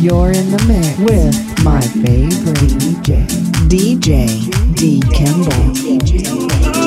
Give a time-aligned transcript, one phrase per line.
[0.00, 2.56] You're in the mix with my favorite
[3.04, 3.26] DJ,
[3.68, 5.02] DJ D.
[5.12, 6.79] Kimball.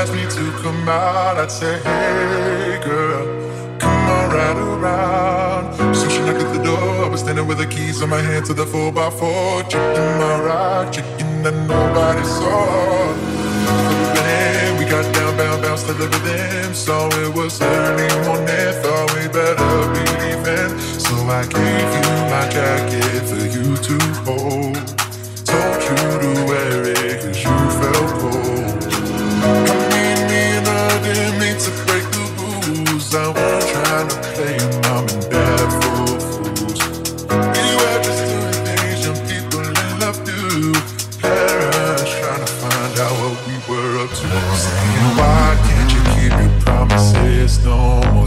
[0.00, 3.26] asked me to come out, I'd say, hey girl,
[3.78, 5.94] come on right around.
[5.94, 8.46] So she knocked at the door, I was standing with the keys in my hand
[8.46, 9.68] to the 4x4.
[9.68, 13.12] Chicken, my ride, chicken that nobody saw.
[14.16, 16.72] Then we got down, bound, bounced a with them.
[16.72, 20.72] So it was early morning, thought we better be leaving.
[21.04, 24.80] So I gave you my jacket for you to hold.
[25.44, 28.09] Told you to wear it, cause you felt
[31.64, 33.14] to break the rules.
[33.14, 34.80] I won't try to play them.
[34.94, 35.92] I'm in bed for
[36.56, 36.80] fools.
[37.28, 40.72] We were just two things people in love do.
[41.20, 44.28] Parents trying to find out what we were up to.
[44.56, 48.19] Saying, why can't you keep your promises no more?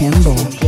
[0.00, 0.59] 填补。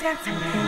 [0.00, 0.67] ガツガツ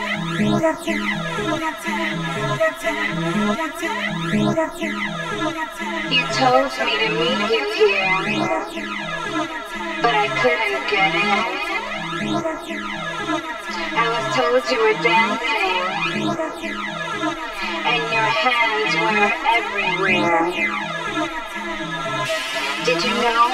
[6.11, 8.09] You told me to meet you here,
[10.01, 11.29] but I couldn't get in.
[13.93, 16.27] I was told you were dancing,
[17.85, 21.50] and your hands were everywhere.
[21.61, 23.45] Did you know?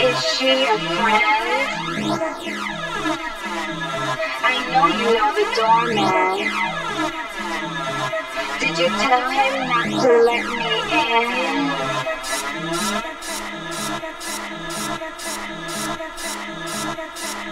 [0.00, 1.26] Is she a friend?
[4.42, 6.36] I know you know the doorman.
[8.58, 11.58] Did you tell him not to let me in?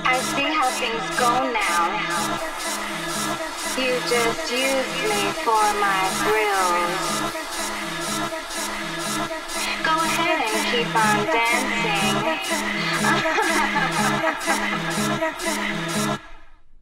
[0.05, 1.83] I see how things go now.
[3.79, 7.30] You just use me for my grills.
[10.71, 12.15] Keep on dancing.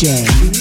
[0.00, 0.57] I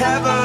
[0.00, 0.39] No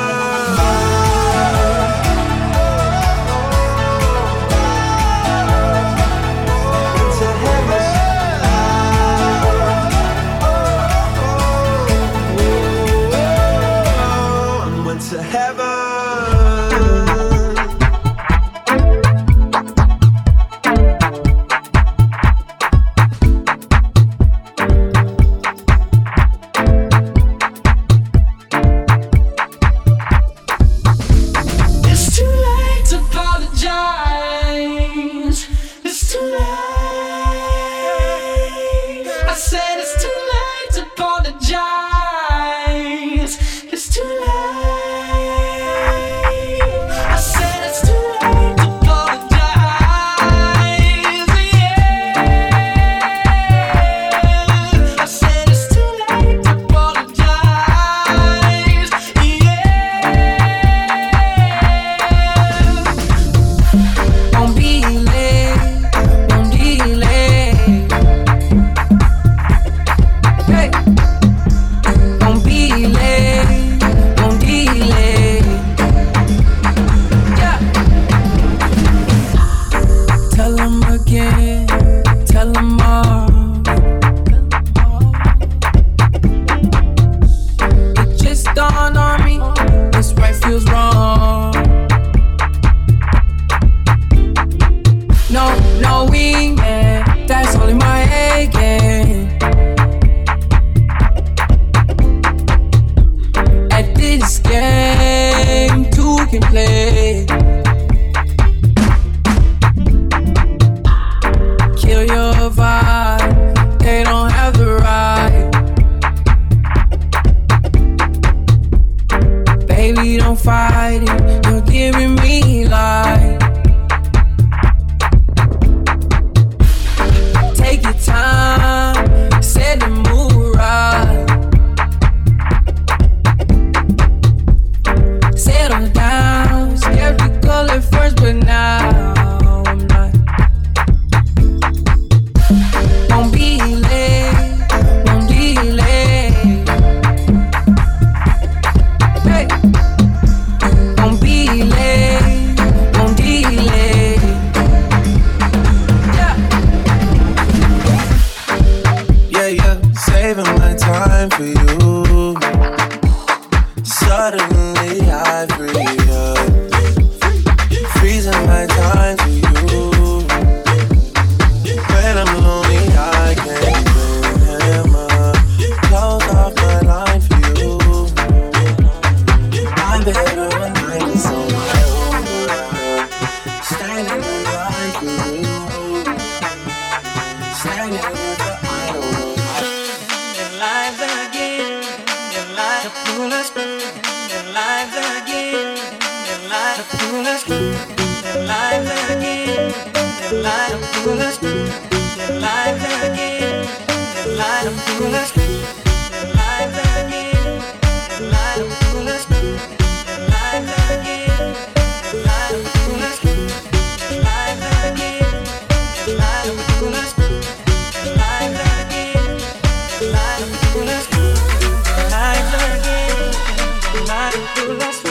[224.36, 225.05] through lost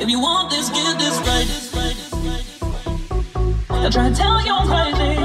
[0.00, 1.48] If you want this, get this right.
[3.70, 5.18] I try to tell you I'm crazy.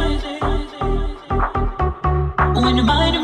[2.59, 3.22] When your mind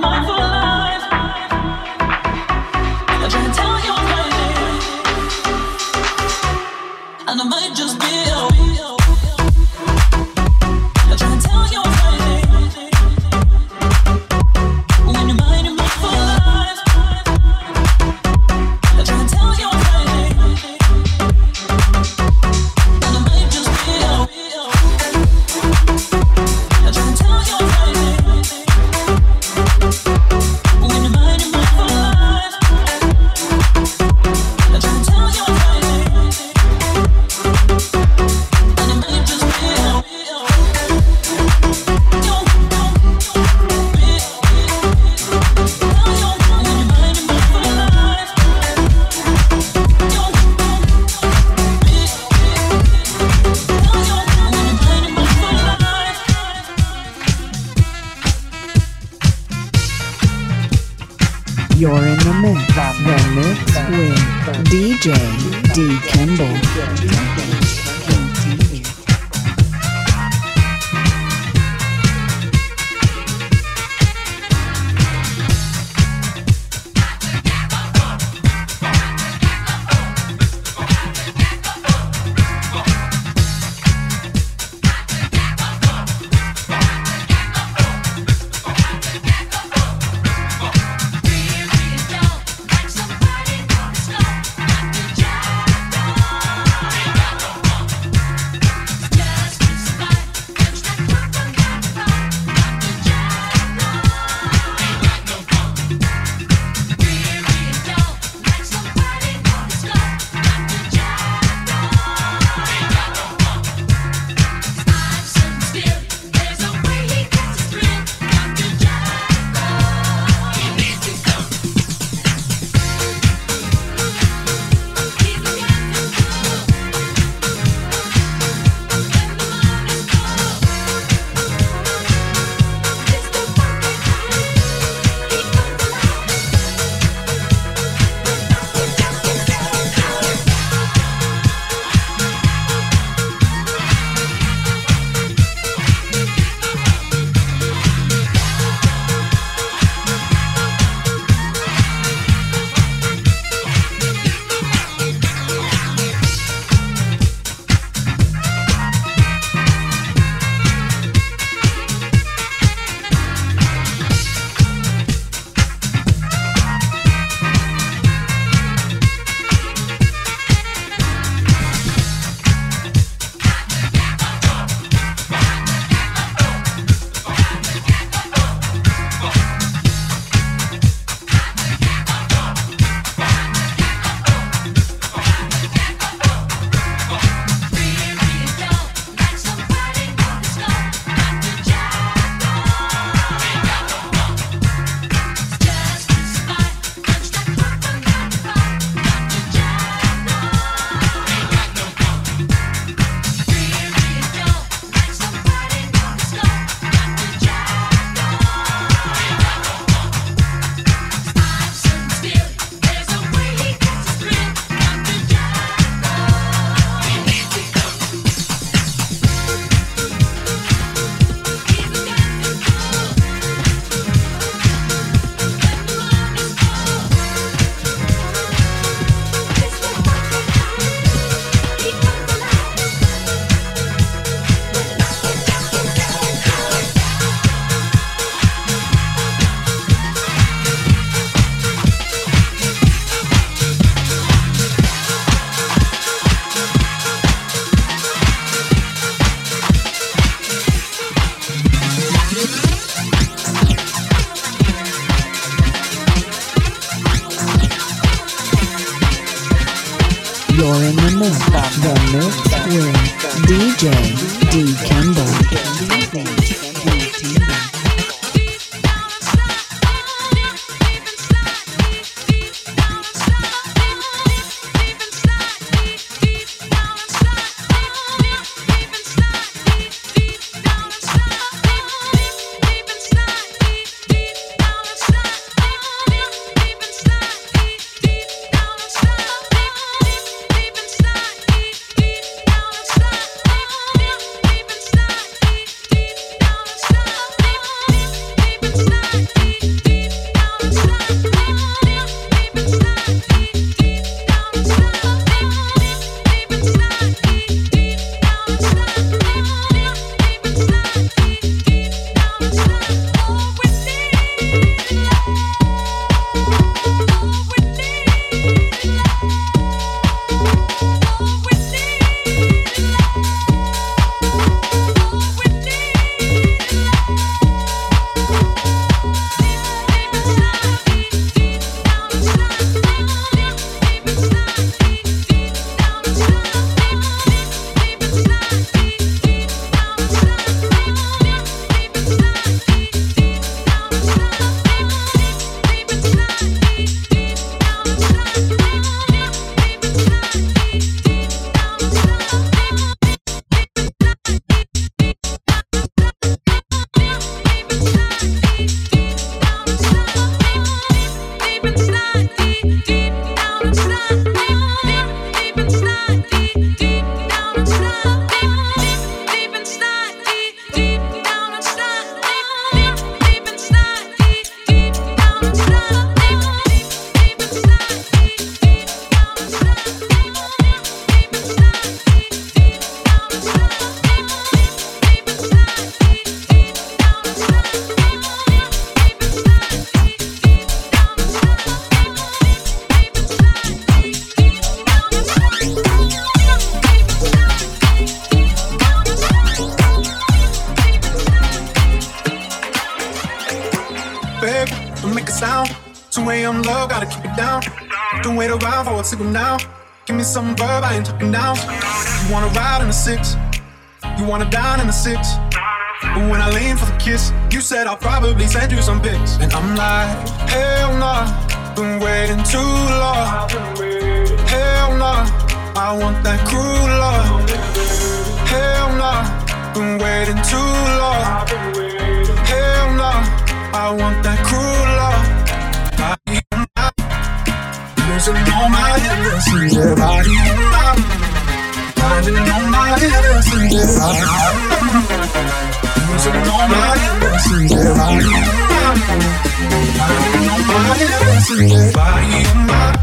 [451.29, 452.95] Body and my,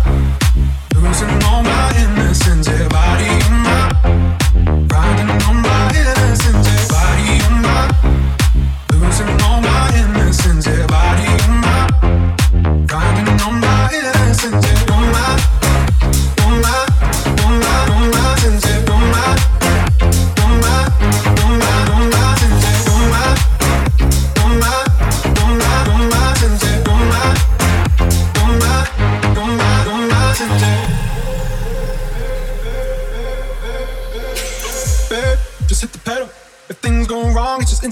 [0.97, 2.67] losing all my innocence.
[2.67, 3.66] Yeah, body and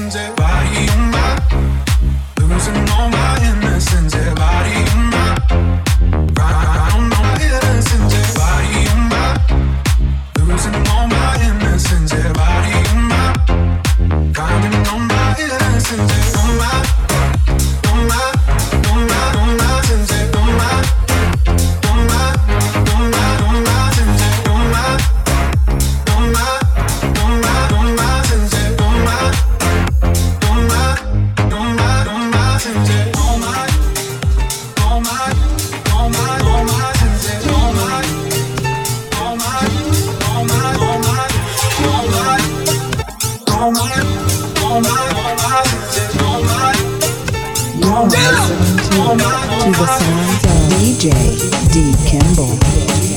[0.00, 1.38] losing body on my,
[2.38, 3.67] losing all my energy.
[49.78, 51.12] the sound of DJ
[51.72, 51.94] D.
[52.04, 53.07] Kimball.